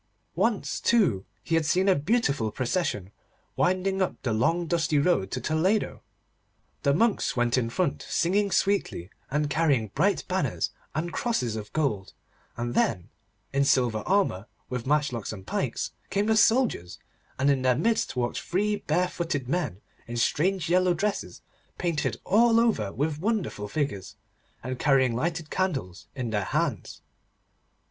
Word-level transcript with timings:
Once, 0.35 0.79
too, 0.79 1.25
he 1.43 1.53
had 1.53 1.63
seen 1.63 1.87
a 1.87 1.93
beautiful 1.93 2.49
procession 2.51 3.11
winding 3.55 4.01
up 4.01 4.19
the 4.23 4.33
long 4.33 4.65
dusty 4.65 4.97
road 4.97 5.29
to 5.29 5.39
Toledo. 5.39 6.01
The 6.81 6.91
monks 6.95 7.37
went 7.37 7.55
in 7.55 7.69
front 7.69 8.01
singing 8.09 8.49
sweetly, 8.49 9.11
and 9.29 9.47
carrying 9.47 9.89
bright 9.89 10.27
banners 10.27 10.71
and 10.95 11.13
crosses 11.13 11.55
of 11.55 11.71
gold, 11.71 12.13
and 12.57 12.73
then, 12.73 13.11
in 13.53 13.63
silver 13.63 13.99
armour, 14.07 14.47
with 14.71 14.87
matchlocks 14.87 15.31
and 15.31 15.45
pikes, 15.45 15.91
came 16.09 16.25
the 16.25 16.35
soldiers, 16.35 16.97
and 17.37 17.51
in 17.51 17.61
their 17.61 17.75
midst 17.77 18.15
walked 18.15 18.39
three 18.41 18.77
barefooted 18.77 19.47
men, 19.47 19.81
in 20.07 20.17
strange 20.17 20.67
yellow 20.67 20.95
dresses 20.95 21.43
painted 21.77 22.17
all 22.23 22.59
over 22.59 22.91
with 22.91 23.19
wonderful 23.19 23.67
figures, 23.67 24.15
and 24.63 24.79
carrying 24.79 25.15
lighted 25.15 25.51
candles 25.51 26.07
in 26.15 26.31
their 26.31 26.45
hands. 26.45 27.03